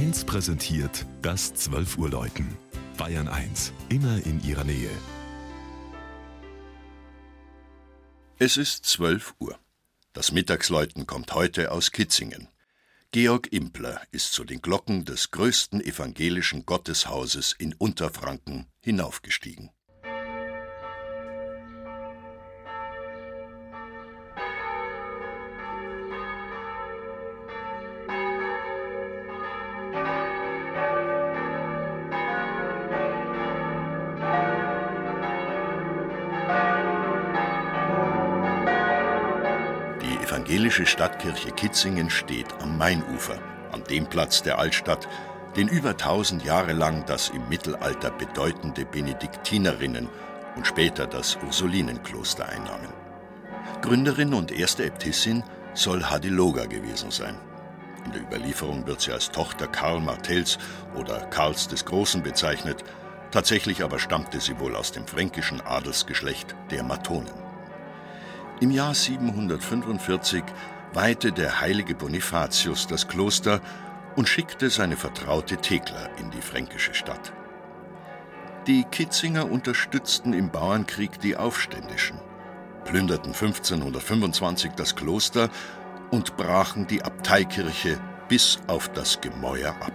[0.00, 2.56] 1 präsentiert das 12 Uhr Läuten.
[2.96, 4.88] Bayern 1, immer in ihrer Nähe.
[8.38, 9.58] Es ist 12 Uhr.
[10.14, 12.48] Das Mittagsläuten kommt heute aus Kitzingen.
[13.10, 19.68] Georg Impler ist zu den Glocken des größten evangelischen Gotteshauses in Unterfranken hinaufgestiegen.
[40.30, 43.36] Evangelische Stadtkirche Kitzingen steht am Mainufer,
[43.72, 45.08] an dem Platz der Altstadt,
[45.56, 50.08] den über tausend Jahre lang das im Mittelalter bedeutende Benediktinerinnen
[50.54, 52.90] und später das Ursulinenkloster einnahmen.
[53.82, 55.42] Gründerin und erste Äbtissin
[55.74, 57.34] soll Hadiloga gewesen sein.
[58.06, 60.58] In der Überlieferung wird sie als Tochter Karl Martells
[60.94, 62.84] oder Karls des Großen bezeichnet,
[63.32, 67.39] tatsächlich aber stammte sie wohl aus dem fränkischen Adelsgeschlecht der Matonen.
[68.60, 70.44] Im Jahr 745
[70.92, 73.62] weihte der heilige Bonifatius das Kloster
[74.16, 77.32] und schickte seine Vertraute Thekla in die fränkische Stadt.
[78.66, 82.18] Die Kitzinger unterstützten im Bauernkrieg die Aufständischen,
[82.84, 85.48] plünderten 1525 das Kloster
[86.10, 89.94] und brachen die Abteikirche bis auf das Gemäuer ab.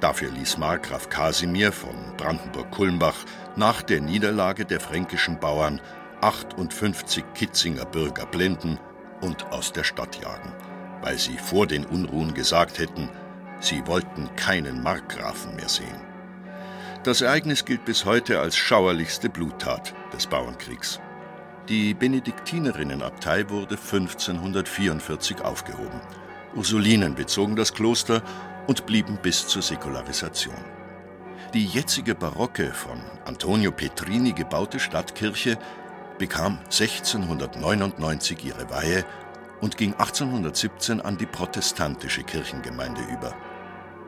[0.00, 5.80] Dafür ließ Markgraf Kasimir von Brandenburg-Kulmbach nach der Niederlage der fränkischen Bauern
[6.20, 8.78] 58 Kitzinger Bürger blenden
[9.20, 10.52] und aus der Stadt jagen,
[11.02, 13.08] weil sie vor den Unruhen gesagt hätten,
[13.60, 16.00] sie wollten keinen Markgrafen mehr sehen.
[17.04, 21.00] Das Ereignis gilt bis heute als schauerlichste Bluttat des Bauernkriegs.
[21.68, 26.00] Die Benediktinerinnenabtei wurde 1544 aufgehoben.
[26.54, 28.22] Ursulinen bezogen das Kloster
[28.66, 30.56] und blieben bis zur Säkularisation.
[31.54, 35.58] Die jetzige barocke von Antonio Petrini gebaute Stadtkirche
[36.18, 39.04] bekam 1699 ihre Weihe
[39.60, 43.34] und ging 1817 an die protestantische Kirchengemeinde über.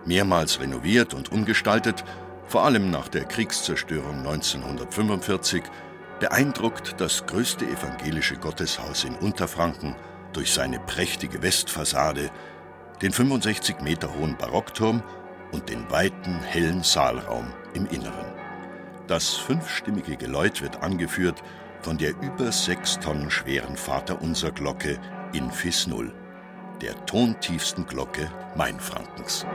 [0.05, 2.05] Mehrmals renoviert und umgestaltet,
[2.47, 5.63] vor allem nach der Kriegszerstörung 1945,
[6.21, 9.95] beeindruckt das größte evangelische Gotteshaus in Unterfranken
[10.33, 12.31] durch seine prächtige Westfassade,
[13.03, 15.03] den 65 Meter hohen Barockturm
[15.53, 18.33] und den weiten, hellen Saalraum im Inneren.
[19.07, 21.43] Das fünfstimmige Geläut wird angeführt
[21.83, 24.99] von der über sechs Tonnen schweren Vaterunser Glocke
[25.33, 26.13] in Fis Null,
[26.81, 29.47] der tontiefsten Glocke Mainfrankens.